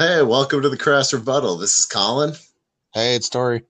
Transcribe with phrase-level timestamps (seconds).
[0.00, 1.58] Hey, welcome to the Crass Rebuttal.
[1.58, 2.32] This is Colin,
[2.94, 3.64] Hey, it's Tori.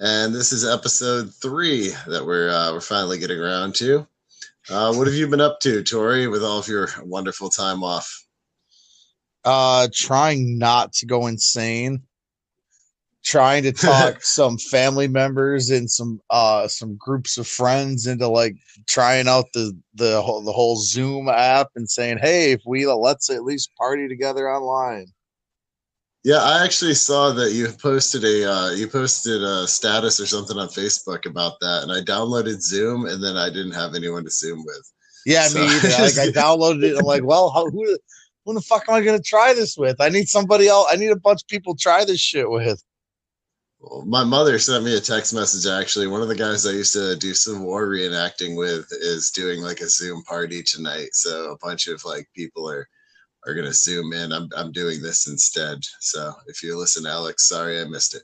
[0.00, 4.04] and this is episode three that we're uh, we're finally getting around to.
[4.68, 8.26] Uh, what have you been up to, Tori, with all of your wonderful time off?
[9.44, 12.02] Uh, trying not to go insane.
[13.26, 18.54] Trying to talk some family members and some uh some groups of friends into like
[18.86, 23.28] trying out the the whole the whole Zoom app and saying, hey, if we let's
[23.28, 25.06] at least party together online.
[26.22, 30.58] Yeah, I actually saw that you posted a uh, you posted a status or something
[30.58, 34.30] on Facebook about that, and I downloaded Zoom, and then I didn't have anyone to
[34.30, 34.92] Zoom with.
[35.24, 35.88] Yeah, So- me either.
[36.00, 36.98] Like I downloaded it.
[36.98, 37.96] I'm like, well, how, who
[38.44, 40.00] who the fuck am I gonna try this with?
[40.00, 40.88] I need somebody else.
[40.90, 42.82] I need a bunch of people to try this shit with.
[44.04, 45.66] My mother sent me a text message.
[45.66, 49.60] Actually, one of the guys I used to do Civil War reenacting with is doing
[49.60, 51.10] like a Zoom party tonight.
[51.12, 52.88] So a bunch of like people are
[53.46, 54.32] are gonna Zoom in.
[54.32, 55.78] I'm I'm doing this instead.
[56.00, 58.22] So if you listen, Alex, sorry I missed it.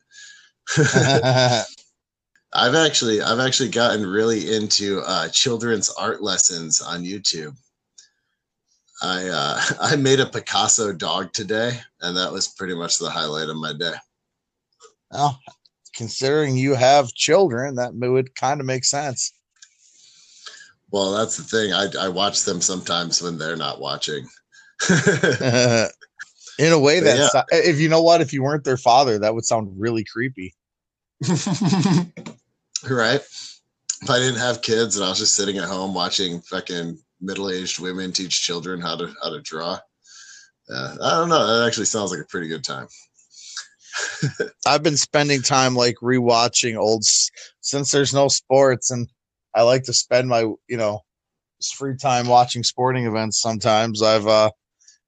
[2.52, 7.56] I've actually I've actually gotten really into uh, children's art lessons on YouTube.
[9.02, 13.48] I uh, I made a Picasso dog today, and that was pretty much the highlight
[13.48, 13.94] of my day.
[15.12, 15.38] Well,
[15.94, 19.32] considering you have children, that would kind of make sense.
[20.90, 21.72] Well, that's the thing.
[21.72, 24.26] I I watch them sometimes when they're not watching.
[26.58, 29.18] In a way, But that eh, if you know what, if you weren't their father,
[29.18, 30.54] that would sound really creepy.
[32.88, 33.20] right?
[34.02, 37.78] If I didn't have kids and I was just sitting at home watching fucking middle-aged
[37.78, 39.78] women teach children how to how to draw,
[40.68, 41.46] yeah, I don't know.
[41.46, 42.88] That actually sounds like a pretty good time.
[44.66, 47.04] I've been spending time like rewatching old
[47.60, 49.08] since there's no sports, and
[49.54, 51.00] I like to spend my you know
[51.76, 53.40] free time watching sporting events.
[53.40, 54.50] Sometimes I've uh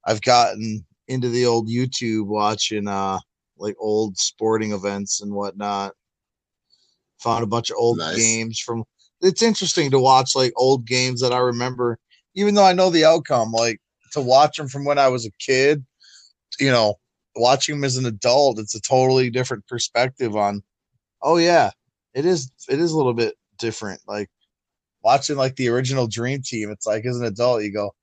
[0.06, 3.18] I've gotten into the old YouTube watching uh
[3.58, 5.92] like old sporting events and whatnot.
[7.20, 8.16] Found a bunch of old Nice.
[8.16, 8.84] games from.
[9.20, 11.98] It's interesting to watch like old games that I remember,
[12.34, 13.52] even though I know the outcome.
[13.52, 13.80] Like
[14.12, 15.84] to watch them from when I was a kid,
[16.60, 16.96] you know,
[17.36, 20.62] watching them as an adult, it's a totally different perspective on.
[21.22, 21.70] Oh yeah,
[22.14, 22.50] it is.
[22.68, 24.00] It is a little bit different.
[24.06, 24.28] Like
[25.02, 26.70] watching like the original Dream Team.
[26.70, 27.94] It's like as an adult, you go,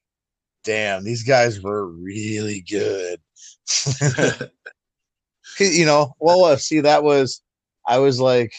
[0.64, 3.19] "Damn, these guys were really good."
[5.59, 7.42] you know, well, see, that was
[7.88, 8.53] I was like,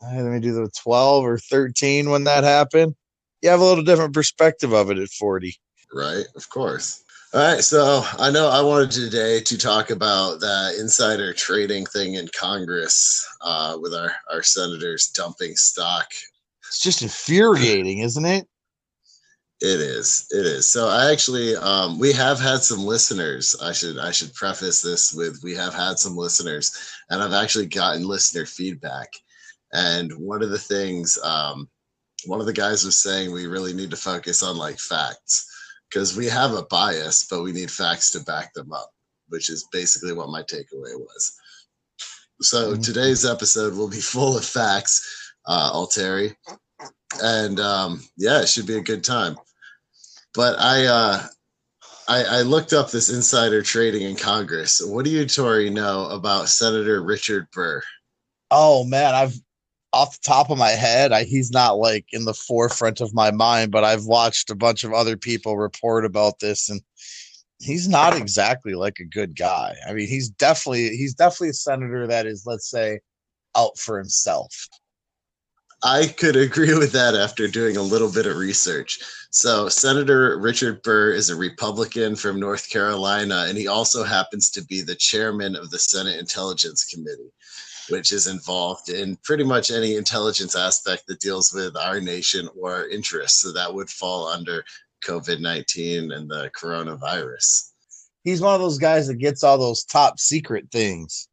[0.00, 2.94] let me do the twelve or thirteen when that happened.
[3.42, 5.56] You have a little different perspective of it at forty.
[5.92, 6.24] right?
[6.36, 7.04] Of course.
[7.34, 12.14] All right, so I know I wanted today to talk about that insider trading thing
[12.14, 16.06] in Congress uh, with our, our senators dumping stock
[16.68, 18.48] It's just infuriating, isn't it?
[19.60, 20.26] It is.
[20.30, 20.72] It is.
[20.72, 23.54] So I actually um we have had some listeners.
[23.60, 26.72] I should I should preface this with we have had some listeners
[27.10, 29.08] and I've actually gotten listener feedback.
[29.72, 31.68] And one of the things um
[32.24, 35.46] one of the guys was saying we really need to focus on like facts
[35.90, 38.90] because we have a bias but we need facts to back them up,
[39.28, 41.32] which is basically what my takeaway was.
[42.40, 42.84] So Mhm.
[42.84, 45.02] today's episode will be full of facts,
[45.46, 46.34] uh Alteri.
[47.22, 49.36] And um yeah, it should be a good time
[50.34, 51.26] but I, uh,
[52.06, 54.80] I I looked up this insider trading in Congress.
[54.84, 57.82] What do you, Tori, know about Senator Richard Burr?
[58.50, 59.34] Oh man, I've
[59.92, 63.30] off the top of my head, I, he's not like in the forefront of my
[63.30, 66.80] mind, but I've watched a bunch of other people report about this, and
[67.58, 69.74] he's not exactly like a good guy.
[69.88, 73.00] I mean, he's definitely he's definitely a senator that is, let's say,
[73.56, 74.68] out for himself.
[75.82, 78.98] I could agree with that after doing a little bit of research.
[79.30, 84.64] So, Senator Richard Burr is a Republican from North Carolina, and he also happens to
[84.64, 87.30] be the chairman of the Senate Intelligence Committee,
[87.90, 92.88] which is involved in pretty much any intelligence aspect that deals with our nation or
[92.88, 93.40] interests.
[93.40, 94.64] So, that would fall under
[95.04, 97.72] COVID 19 and the coronavirus.
[98.24, 101.28] He's one of those guys that gets all those top secret things.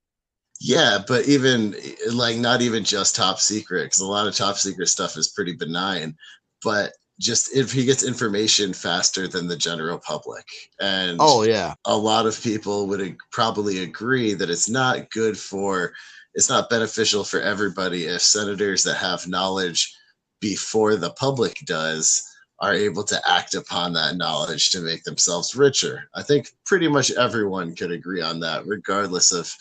[0.61, 1.75] Yeah, but even
[2.13, 5.53] like not even just top secret because a lot of top secret stuff is pretty
[5.53, 6.15] benign.
[6.63, 10.45] But just if he gets information faster than the general public,
[10.79, 15.37] and Oh yeah, a lot of people would ag- probably agree that it's not good
[15.37, 15.93] for,
[16.35, 19.95] it's not beneficial for everybody if senators that have knowledge
[20.41, 22.23] before the public does
[22.59, 26.09] are able to act upon that knowledge to make themselves richer.
[26.13, 29.53] I think pretty much everyone could agree on that, regardless of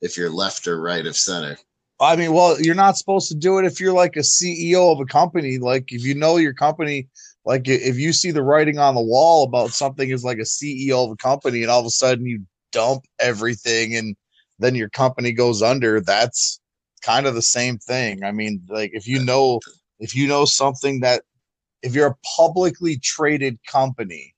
[0.00, 1.56] if you're left or right of center.
[2.00, 5.00] I mean, well, you're not supposed to do it if you're like a CEO of
[5.00, 5.58] a company.
[5.58, 7.08] Like, if you know your company,
[7.44, 11.04] like if you see the writing on the wall about something as like a CEO
[11.04, 12.42] of a company, and all of a sudden you
[12.72, 14.16] dump everything and
[14.58, 16.60] then your company goes under, that's
[17.02, 18.24] kind of the same thing.
[18.24, 19.60] I mean, like if you know
[20.00, 21.22] if you know something that
[21.82, 24.34] if you're a publicly traded company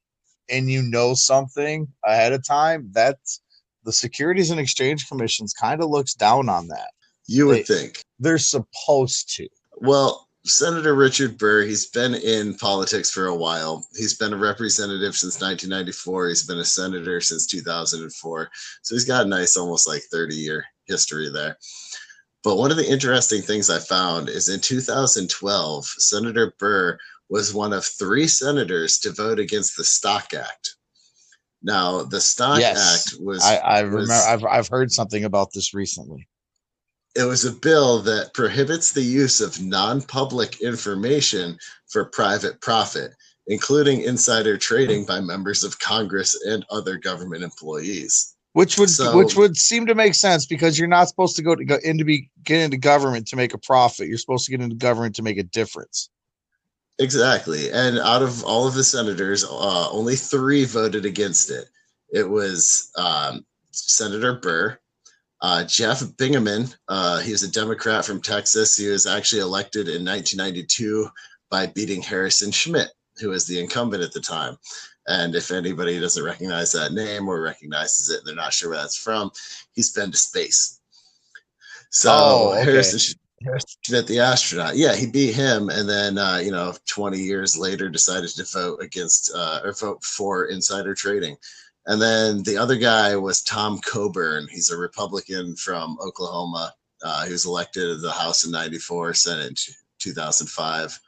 [0.49, 3.41] and you know something ahead of time, that's
[3.85, 6.91] the Securities and Exchange Commission's kind of looks down on that.
[7.27, 9.49] You would they, think they're supposed to.
[9.77, 13.85] Well, Senator Richard Burr, he's been in politics for a while.
[13.97, 16.29] He's been a representative since 1994.
[16.29, 18.51] He's been a senator since 2004.
[18.83, 21.59] So he's got a nice, almost like 30 year history there.
[22.45, 26.97] But one of the interesting things I found is in 2012, Senator Burr
[27.29, 30.77] was one of three senators to vote against the Stock Act.
[31.61, 33.43] Now, the Stock yes, Act was.
[33.43, 33.99] I, I remember.
[33.99, 36.29] Was, I've I've heard something about this recently.
[37.17, 43.13] It was a bill that prohibits the use of non-public information for private profit,
[43.47, 49.37] including insider trading by members of Congress and other government employees which would so, which
[49.37, 52.31] would seem to make sense because you're not supposed to go to go into be
[52.43, 54.09] get into government to make a profit.
[54.09, 56.09] You're supposed to get into government to make a difference.
[56.99, 61.67] Exactly, and out of all of the senators, uh, only three voted against it.
[62.09, 64.79] It was um, Senator Burr,
[65.41, 66.75] uh, Jeff Bingaman.
[66.89, 68.77] Uh, he was a Democrat from Texas.
[68.77, 71.09] He was actually elected in 1992
[71.51, 72.91] by beating Harrison Schmitt,
[73.21, 74.57] who was the incumbent at the time.
[75.09, 78.99] And if anybody doesn't recognize that name or recognizes it, they're not sure where that's
[78.99, 79.31] from.
[79.73, 80.81] He's been to space.
[81.91, 82.65] So oh, okay.
[82.65, 83.17] Harrison,
[83.83, 87.89] Schmitt, the astronaut, yeah, he beat him, and then uh, you know, 20 years later,
[87.89, 91.37] decided to vote against uh, or vote for insider trading.
[91.87, 94.49] And then the other guy was Tom Coburn.
[94.51, 96.75] He's a Republican from Oklahoma.
[97.03, 99.55] Uh, he was elected to the House in '94, Senate in
[100.01, 100.99] 2005,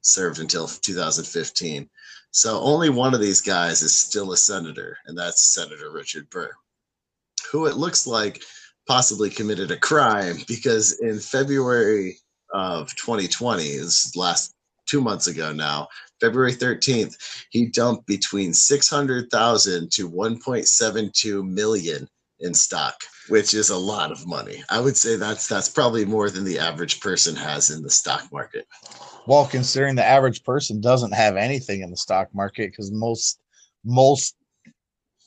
[0.00, 1.88] served until 2015.
[2.32, 6.50] So only one of these guys is still a senator, and that's Senator Richard Burr,
[7.52, 8.42] who it looks like
[8.88, 12.18] possibly committed a crime because in February
[12.52, 14.54] of 2020, is last
[14.86, 15.88] two months ago now,
[16.24, 17.16] February 13th,
[17.50, 22.08] he dumped between 600,000 to 1.72 million
[22.40, 22.94] in stock,
[23.28, 24.62] which is a lot of money.
[24.70, 28.30] I would say that's that's probably more than the average person has in the stock
[28.32, 28.66] market.
[29.26, 33.38] Well, considering the average person doesn't have anything in the stock market because most
[33.84, 34.34] most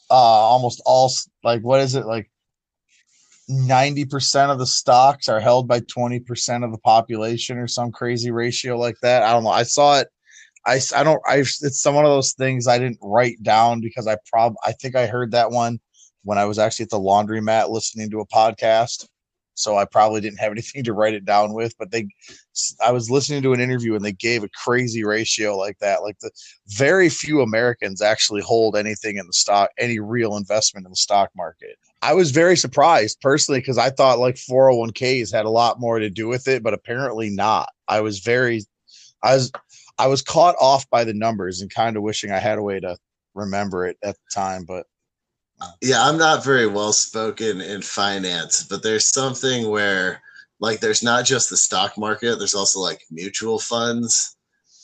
[0.10, 1.12] uh almost all
[1.44, 2.32] like what is it like
[3.50, 8.78] 90% of the stocks are held by 20% of the population or some crazy ratio
[8.78, 9.24] like that.
[9.24, 9.52] I don't know.
[9.52, 10.10] I saw it.
[10.68, 14.06] I, I don't, I, it's some one of those things I didn't write down because
[14.06, 15.80] I prob, I think I heard that one
[16.24, 19.08] when I was actually at the laundromat listening to a podcast
[19.58, 21.75] so I probably didn't have anything to write it down with.
[21.78, 22.08] But they,
[22.84, 26.04] I was listening to an interview and they gave a crazy ratio like that.
[26.04, 26.31] Like the
[26.68, 31.30] very few Americans actually hold anything in the stock, any real investment in the stock
[31.36, 31.78] market.
[32.04, 36.12] I was very surprised personally because I thought like 401ks had a lot more to
[36.12, 37.69] do with it, but apparently not.
[37.88, 38.62] I was very,
[39.24, 39.52] I was,
[39.98, 42.80] I was caught off by the numbers and kind of wishing I had a way
[42.80, 42.98] to
[43.34, 44.86] remember it at the time, but
[45.60, 50.22] uh, yeah, I'm not very well spoken in finance, but there's something where
[50.60, 54.36] like there's not just the stock market, there's also like mutual funds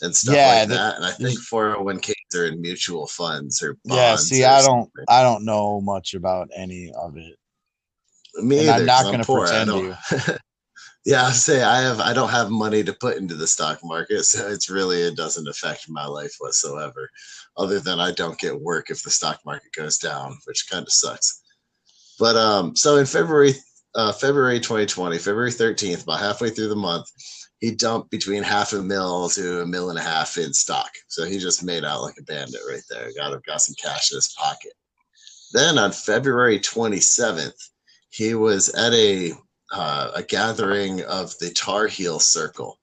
[0.01, 0.95] and stuff yeah, like that.
[0.95, 3.95] And I think 401ks are in mutual funds or bonds.
[3.95, 5.05] Yeah, see, I don't something.
[5.07, 7.35] I don't know much about any of it.
[8.43, 9.69] Me either, I'm not going to pretend
[10.09, 10.39] to.
[11.05, 14.23] Yeah, I say I have I don't have money to put into the stock market,
[14.23, 17.09] so it's really it doesn't affect my life whatsoever.
[17.57, 20.93] Other than I don't get work if the stock market goes down, which kind of
[20.93, 21.41] sucks.
[22.19, 23.53] But um, so in February
[23.95, 27.05] uh, February 2020, February 13th, about halfway through the month,
[27.59, 30.89] he dumped between half a mil to a mil and a half in stock.
[31.07, 33.09] So he just made out like a bandit right there.
[33.15, 34.73] Got got some cash in his pocket.
[35.53, 37.69] Then on February 27th,
[38.09, 39.33] he was at a
[39.73, 42.79] uh, a gathering of the Tar Heel Circle.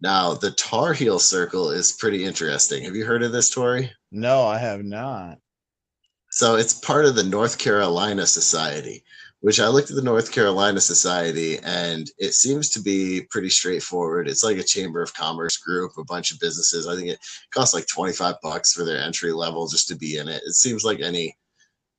[0.00, 2.84] Now, the Tar Heel Circle is pretty interesting.
[2.84, 3.90] Have you heard of this, Tori?
[4.10, 5.38] No, I have not.
[6.30, 9.02] So it's part of the North Carolina Society,
[9.40, 14.28] which I looked at the North Carolina Society and it seems to be pretty straightforward.
[14.28, 16.86] It's like a chamber of commerce group, a bunch of businesses.
[16.86, 17.18] I think it
[17.52, 20.42] costs like 25 bucks for their entry level just to be in it.
[20.44, 21.36] It seems like any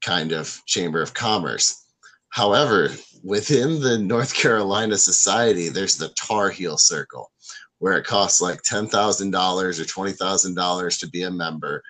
[0.01, 1.88] kind of chamber of commerce.
[2.29, 2.89] However,
[3.23, 7.31] within the North Carolina Society, there's the Tar Heel Circle,
[7.79, 11.83] where it costs like ten thousand dollars or twenty thousand dollars to be a member.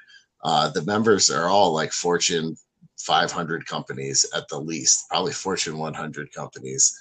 [0.44, 2.56] Uh, the members are all like Fortune
[3.00, 6.98] 500 companies at the least, probably Fortune 100 companies.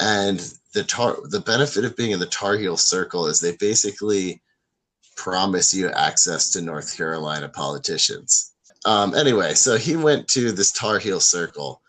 [0.00, 0.40] And
[0.74, 4.42] the tar the benefit of being in the Tar Heel Circle is they basically
[5.16, 8.52] promise you access to North Carolina politicians
[8.84, 11.80] Um, anyway, so he went to this Tar Heel Circle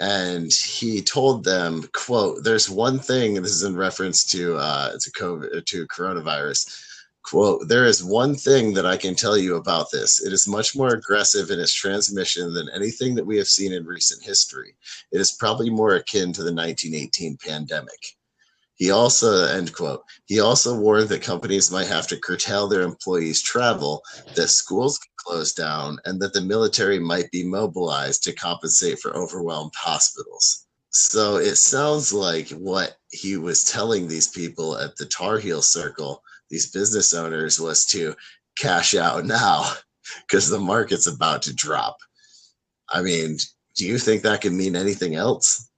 [0.00, 5.10] and he told them, quote, there's one thing, this is in reference to uh, to
[5.12, 6.82] COVID to coronavirus.
[7.22, 10.22] Quote, there is one thing that I can tell you about this.
[10.22, 13.86] It is much more aggressive in its transmission than anything that we have seen in
[13.86, 14.76] recent history.
[15.10, 18.16] It is probably more akin to the 1918 pandemic.
[18.74, 23.40] He also, end quote, he also warned that companies might have to curtail their employees'
[23.40, 24.02] travel,
[24.34, 29.16] that schools could close down, and that the military might be mobilized to compensate for
[29.16, 30.66] overwhelmed hospitals.
[30.90, 36.22] So it sounds like what he was telling these people at the Tar Heel Circle,
[36.50, 38.14] these business owners, was to
[38.56, 39.72] cash out now
[40.26, 41.96] because the market's about to drop.
[42.88, 43.38] I mean,
[43.76, 45.68] do you think that could mean anything else?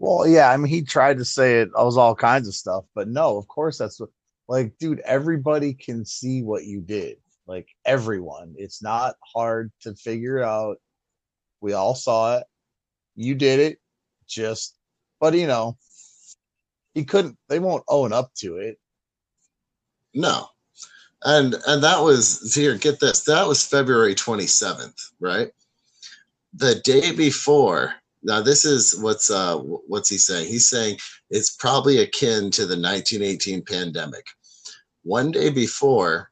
[0.00, 3.06] Well, yeah, I mean, he tried to say it was all kinds of stuff, but
[3.06, 4.10] no, of course that's what,
[4.48, 7.18] like, dude, everybody can see what you did.
[7.46, 8.54] Like, everyone.
[8.56, 10.78] It's not hard to figure out.
[11.60, 12.44] We all saw it.
[13.16, 13.78] You did it.
[14.28, 14.76] Just,
[15.20, 15.76] but you know,
[16.94, 18.78] he couldn't, they won't own up to it.
[20.14, 20.48] No.
[21.24, 25.50] And, and that was, here, get this, that was February 27th, right?
[26.54, 30.48] The day before, now this is what's uh what's he saying?
[30.48, 30.96] He's saying
[31.30, 34.24] it's probably akin to the 1918 pandemic.
[35.02, 36.30] One day before,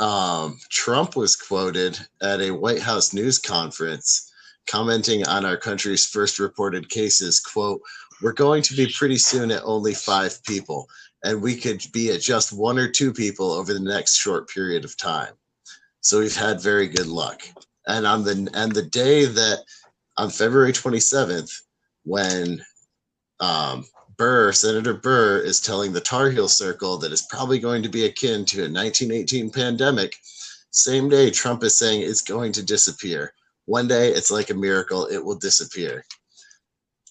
[0.00, 4.32] um, Trump was quoted at a White House news conference
[4.66, 7.38] commenting on our country's first reported cases.
[7.38, 7.82] "Quote:
[8.22, 10.88] We're going to be pretty soon at only five people,
[11.22, 14.84] and we could be at just one or two people over the next short period
[14.84, 15.34] of time."
[16.00, 17.42] So we've had very good luck.
[17.86, 19.58] And on the and the day that
[20.16, 21.50] on February 27th,
[22.04, 22.64] when
[23.40, 23.84] um,
[24.20, 28.04] Burr, Senator Burr, is telling the Tar Heel Circle that it's probably going to be
[28.04, 30.14] akin to a 1918 pandemic.
[30.72, 33.32] Same day, Trump is saying it's going to disappear.
[33.64, 36.04] One day, it's like a miracle, it will disappear.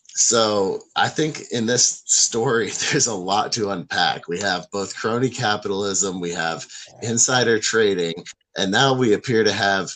[0.10, 4.28] So I think in this story, there's a lot to unpack.
[4.28, 6.68] We have both crony capitalism, we have
[7.02, 8.24] insider trading,
[8.56, 9.90] and now we appear to have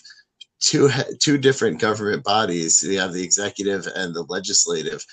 [0.62, 0.90] two
[1.20, 2.84] two different government bodies.
[2.84, 5.06] We have the executive and the legislative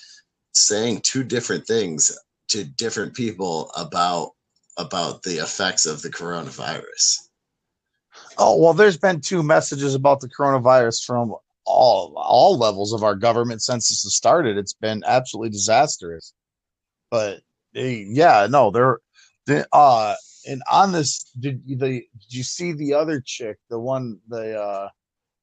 [0.52, 2.16] saying two different things
[2.48, 4.30] to different people about
[4.76, 7.28] about the effects of the coronavirus.
[8.38, 13.14] Oh well, there's been two messages about the coronavirus from all all levels of our
[13.14, 14.56] government since this has started.
[14.56, 16.32] It's been absolutely disastrous.
[17.10, 17.40] But
[17.72, 18.98] yeah, no, they're
[19.46, 20.14] the uh
[20.48, 24.88] and on this did the did you see the other chick, the one the uh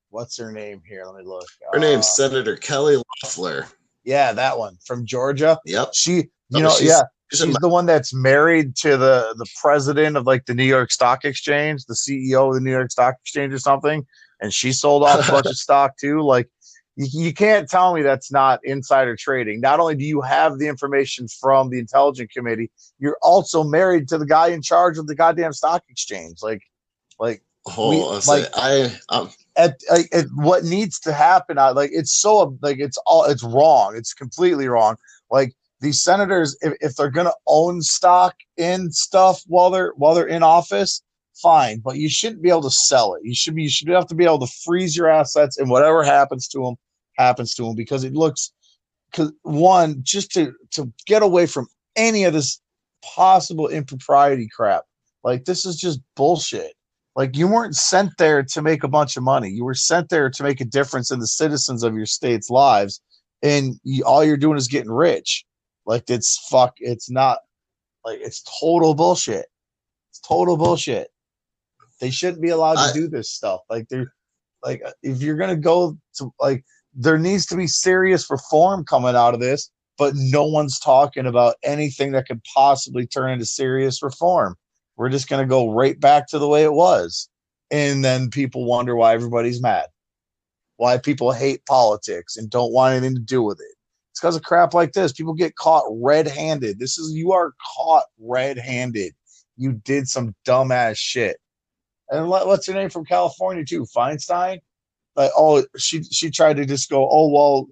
[0.09, 1.05] what's her name here?
[1.05, 1.47] Let me look.
[1.71, 3.67] Her uh, name's Senator Kelly Loeffler.
[4.07, 5.59] Yeah, that one from Georgia.
[5.65, 5.89] Yep.
[5.93, 6.23] She, you
[6.55, 10.25] oh, know, she's, yeah, she's, she's the one that's married to the the president of
[10.25, 13.59] like the New York Stock Exchange, the CEO of the New York Stock Exchange or
[13.59, 14.07] something,
[14.39, 16.21] and she sold off a bunch of stock too.
[16.21, 16.49] Like,
[16.95, 19.59] you, you can't tell me that's not insider trading.
[19.59, 24.17] Not only do you have the information from the intelligence committee, you're also married to
[24.17, 26.37] the guy in charge of the goddamn stock exchange.
[26.41, 26.61] Like,
[27.19, 27.43] like
[27.75, 29.79] Oh, we, like I, um, at,
[30.13, 31.57] at, what needs to happen.
[31.57, 33.95] I, like it's so like it's all it's wrong.
[33.95, 34.95] It's completely wrong.
[35.29, 40.27] Like these senators, if, if they're gonna own stock in stuff while they're while they're
[40.27, 41.01] in office,
[41.41, 41.79] fine.
[41.79, 43.21] But you shouldn't be able to sell it.
[43.23, 46.03] You should be you should have to be able to freeze your assets, and whatever
[46.03, 46.75] happens to them
[47.17, 48.51] happens to them because it looks.
[49.11, 52.61] Because one, just to to get away from any of this
[53.01, 54.83] possible impropriety crap,
[55.23, 56.76] like this is just bullshit
[57.17, 59.50] like you weren't sent there to make a bunch of money.
[59.50, 63.01] You were sent there to make a difference in the citizens of your state's lives,
[63.41, 65.43] and you, all you're doing is getting rich.
[65.88, 66.75] Like it's fuck.
[66.77, 67.39] It's not
[68.05, 69.47] like it's total bullshit.
[70.12, 71.09] It's total bullshit.
[72.00, 73.62] They shouldn't be allowed to do this stuff.
[73.67, 74.13] Like they're
[74.63, 79.15] like uh, if you're gonna go to like there needs to be serious reform coming
[79.15, 84.03] out of this, but no one's talking about anything that could possibly turn into serious
[84.03, 84.55] reform.
[84.98, 87.30] We're just going to go right back to the way it was.
[87.70, 89.88] And then people wonder why everybody's mad,
[90.77, 93.75] why people hate politics and don't want anything to do with it.
[94.12, 95.13] It's because of crap like this.
[95.13, 96.80] People get caught red handed.
[96.80, 99.13] This is, you are caught red handed.
[99.58, 101.38] You did some dumbass shit.
[102.10, 103.86] And what's her name from California, too?
[103.96, 104.60] Feinstein?
[105.16, 107.68] Like, oh, she she tried to just go, oh, well,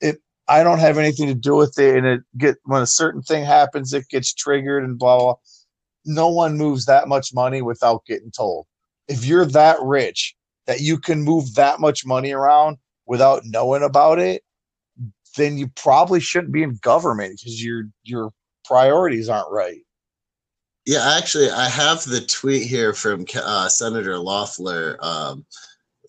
[0.00, 1.96] it I don't have anything to do with it.
[1.96, 5.34] And it get when a certain thing happens, it gets triggered and blah, blah
[6.08, 8.66] no one moves that much money without getting told.
[9.06, 10.34] If you're that rich
[10.66, 14.42] that you can move that much money around without knowing about it,
[15.36, 18.32] then you probably shouldn't be in government because your your
[18.64, 19.80] priorities aren't right.
[20.84, 25.44] Yeah, actually, I have the tweet here from uh, Senator Loeffler um,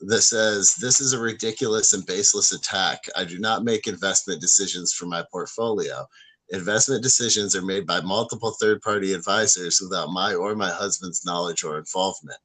[0.02, 3.04] that says this is a ridiculous and baseless attack.
[3.16, 6.08] I do not make investment decisions for my portfolio.
[6.52, 11.64] Investment decisions are made by multiple third party advisors without my or my husband's knowledge
[11.64, 12.40] or involvement.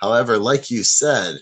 [0.00, 1.38] However, like you said,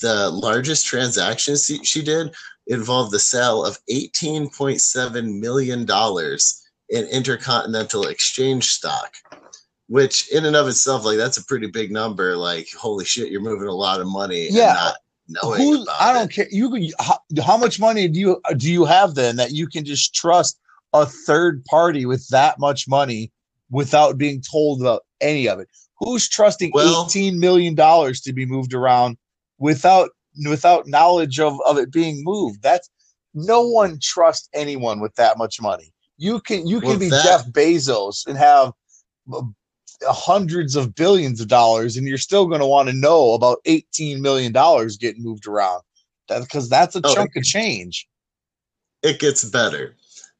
[0.00, 2.34] the largest transaction she did
[2.66, 5.86] involved the sale of $18.7 million
[6.88, 9.14] in intercontinental exchange stock,
[9.88, 12.36] which in and of itself, like that's a pretty big number.
[12.36, 14.48] Like, holy shit, you're moving a lot of money.
[14.50, 14.92] Yeah.
[15.42, 16.34] Who, I don't it.
[16.34, 16.46] care.
[16.50, 16.92] You.
[17.00, 20.60] How, how much money do you do you have then that you can just trust
[20.92, 23.32] a third party with that much money
[23.70, 25.68] without being told about any of it.
[25.98, 29.16] Who's trusting well, eighteen million dollars to be moved around
[29.58, 30.10] without
[30.46, 32.62] without knowledge of, of it being moved?
[32.62, 32.90] That's
[33.34, 35.92] no one trusts anyone with that much money.
[36.18, 38.72] You can you can be that, Jeff Bezos and have
[39.32, 39.42] uh,
[40.02, 44.20] hundreds of billions of dollars, and you're still going to want to know about eighteen
[44.20, 45.82] million dollars getting moved around.
[46.28, 48.08] That because that's a oh, chunk of change.
[49.02, 49.94] It gets better.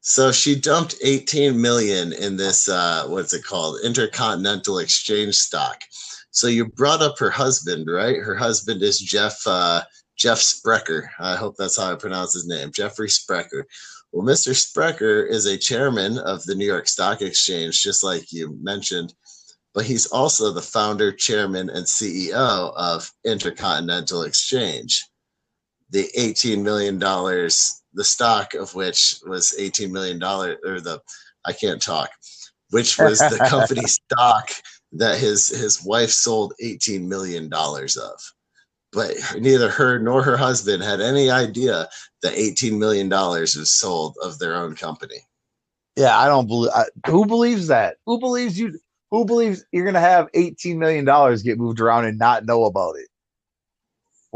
[0.09, 3.81] So she dumped 18 million in this uh what's it called?
[3.83, 5.81] Intercontinental exchange stock.
[6.31, 8.15] So you brought up her husband, right?
[8.15, 9.81] Her husband is Jeff uh
[10.17, 11.11] Jeff Sprecher.
[11.19, 12.71] I hope that's how I pronounce his name.
[12.71, 13.67] Jeffrey Sprecher.
[14.13, 14.55] Well, Mr.
[14.55, 19.13] Sprecher is a chairman of the New York Stock Exchange, just like you mentioned,
[19.73, 25.05] but he's also the founder, chairman, and CEO of Intercontinental Exchange.
[25.89, 26.97] The $18 million
[27.93, 31.01] the stock of which was $18 million or the
[31.45, 32.09] I can't talk,
[32.71, 34.51] which was the company stock
[34.93, 38.19] that his his wife sold 18 million dollars of.
[38.91, 41.89] But neither her nor her husband had any idea
[42.21, 45.17] that 18 million dollars was sold of their own company.
[45.95, 46.71] Yeah, I don't believe.
[46.73, 47.97] I, who believes that?
[48.05, 48.79] Who believes you?
[49.11, 52.65] Who believes you're going to have 18 million dollars get moved around and not know
[52.65, 53.07] about it?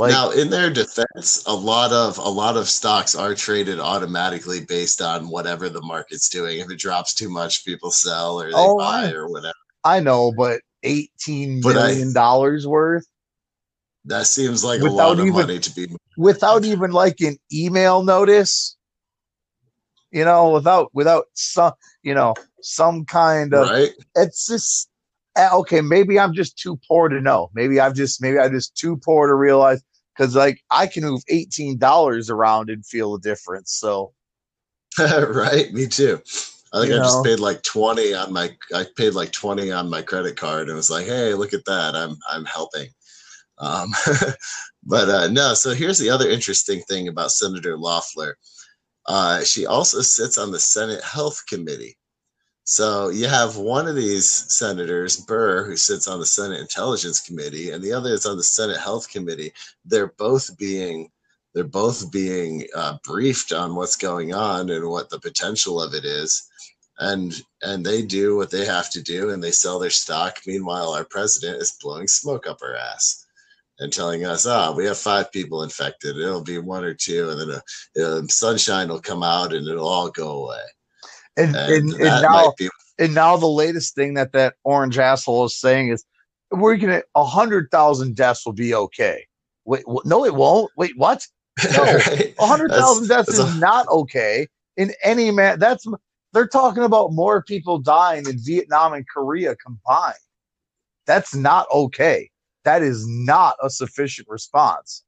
[0.02, 4.66] Like, now, in their defense, a lot of a lot of stocks are traded automatically
[4.66, 6.58] based on whatever the market's doing.
[6.58, 9.54] If it drops too much, people sell or they oh, buy I, or whatever.
[9.84, 13.06] I know, but eighteen million dollars worth.
[14.06, 17.38] That seems like without a lot of even, money to be without even like an
[17.54, 18.76] email notice.
[20.10, 22.34] You know, without without some you know
[22.64, 23.92] some kind of right.
[24.16, 24.90] it's just
[25.38, 27.50] Eh, okay, maybe I'm just too poor to know.
[27.54, 29.82] Maybe I've just maybe I'm just too poor to realize
[30.22, 33.72] because like I can move eighteen dollars around and feel a difference.
[33.74, 34.14] So
[35.00, 36.22] right, me too.
[36.74, 37.04] I think you I know.
[37.04, 40.76] just paid like twenty on my I paid like twenty on my credit card and
[40.76, 41.96] was like, hey, look at that.
[41.96, 42.90] I'm I'm helping.
[43.58, 43.90] Um,
[44.84, 48.38] but uh, no, so here's the other interesting thing about Senator Loeffler.
[49.08, 51.98] Uh, she also sits on the Senate Health Committee.
[52.72, 57.72] So you have one of these senators, Burr, who sits on the Senate Intelligence Committee,
[57.72, 59.52] and the other is on the Senate Health Committee.
[59.84, 61.12] They're both being
[61.54, 66.06] they're both being uh, briefed on what's going on and what the potential of it
[66.06, 66.48] is,
[66.98, 70.40] and and they do what they have to do, and they sell their stock.
[70.48, 73.26] Meanwhile, our president is blowing smoke up our ass
[73.80, 76.16] and telling us, "Ah, oh, we have five people infected.
[76.16, 77.50] It'll be one or two, and then
[77.98, 80.64] a, a sunshine will come out, and it'll all go away."
[81.38, 84.98] Uh, and and, and, and now be- and now the latest thing that that orange
[84.98, 86.06] asshole is saying is
[86.52, 89.26] we're gonna a hundred thousand deaths will be okay.
[89.66, 90.72] Wait, no, it won't.
[90.78, 91.28] Wait, what?
[91.76, 91.84] No,
[92.40, 95.60] a hundred thousand deaths is a- not okay in any man.
[95.60, 95.86] That's
[96.34, 100.16] they're talking about more people dying in Vietnam and Korea combined.
[101.06, 102.30] That's not okay.
[102.64, 105.04] That is not a sufficient response.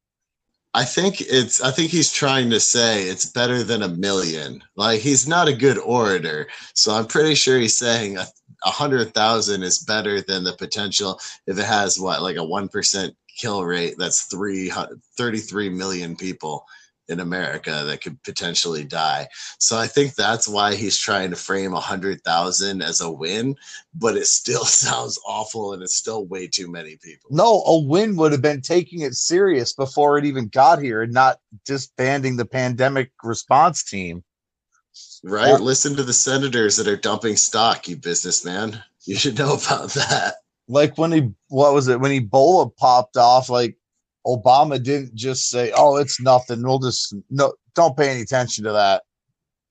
[0.73, 4.63] I think it's I think he's trying to say it's better than a million.
[4.75, 8.25] Like he's not a good orator, so I'm pretty sure he's saying a,
[8.65, 12.69] a hundred thousand is better than the potential if it has what like a one
[12.69, 13.95] percent kill rate.
[13.99, 14.71] That's three
[15.17, 16.65] 33 million people
[17.09, 19.27] in America that could potentially die.
[19.59, 23.55] So I think that's why he's trying to frame a hundred thousand as a win,
[23.93, 27.29] but it still sounds awful and it's still way too many people.
[27.31, 31.13] No, a win would have been taking it serious before it even got here and
[31.13, 34.23] not disbanding the pandemic response team.
[35.23, 35.47] Right.
[35.49, 35.55] Yeah.
[35.55, 38.83] Listen to the senators that are dumping stock, you businessman.
[39.05, 40.35] You should know about that.
[40.67, 43.77] Like when he what was it when Ebola popped off, like
[44.25, 46.63] Obama didn't just say, "Oh, it's nothing.
[46.63, 49.03] We'll just no, don't pay any attention to that."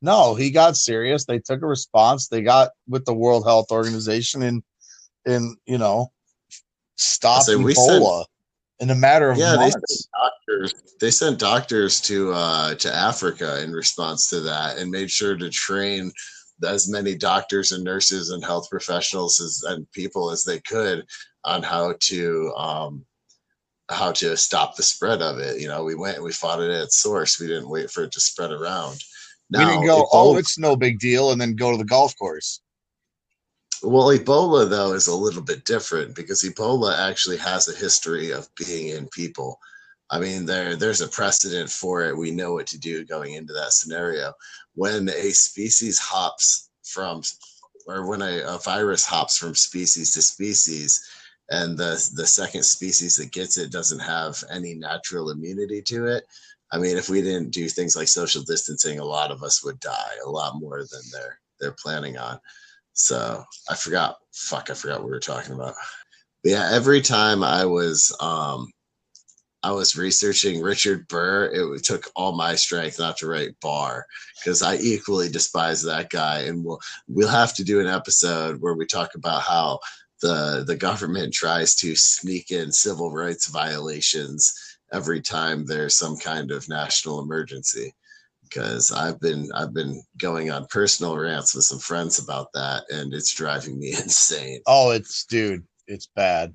[0.03, 1.25] No, he got serious.
[1.25, 2.29] They took a response.
[2.29, 4.63] They got with the World Health Organization and
[5.25, 6.13] and you know
[6.97, 8.25] stopped Ebola
[8.81, 9.77] in a matter of yeah, months.
[9.77, 14.91] They sent doctors, they sent doctors to uh, to Africa in response to that, and
[14.91, 16.13] made sure to train
[16.67, 21.05] as many doctors and nurses and health professionals as, and people as they could
[21.45, 23.05] on how to um,
[23.93, 25.61] how to stop the spread of it.
[25.61, 27.39] You know, we went and we fought it at source.
[27.39, 29.03] We didn't wait for it to spread around.
[29.51, 31.85] Now, we didn't go, Ebola, oh, it's no big deal, and then go to the
[31.85, 32.61] golf course.
[33.83, 38.49] Well, Ebola though is a little bit different because Ebola actually has a history of
[38.55, 39.59] being in people.
[40.11, 42.17] I mean, there there's a precedent for it.
[42.17, 44.35] We know what to do going into that scenario.
[44.75, 47.23] When a species hops from,
[47.87, 51.05] or when a, a virus hops from species to species,
[51.53, 56.25] and the the second species that gets it doesn't have any natural immunity to it.
[56.73, 59.79] I mean, if we didn't do things like social distancing, a lot of us would
[59.79, 62.41] die, a lot more than they're they're planning on.
[62.95, 64.17] So I forgot.
[64.33, 65.75] Fuck, I forgot what we were talking about.
[66.43, 68.71] But yeah, every time I was um
[69.63, 74.07] I was researching Richard Burr, it took all my strength not to write Barr
[74.41, 76.41] because I equally despise that guy.
[76.41, 79.81] And we'll we'll have to do an episode where we talk about how
[80.23, 86.51] the the government tries to sneak in civil rights violations every time there's some kind
[86.51, 87.95] of national emergency
[88.53, 93.13] because I've been I've been going on personal rants with some friends about that, and
[93.13, 94.61] it's driving me insane.
[94.67, 96.55] Oh, it's dude, it's bad.